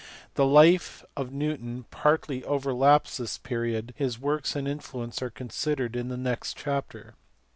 [0.33, 6.07] The life of Newton partly overlaps this period: his works and influence are considered in
[6.07, 7.13] the next chapter.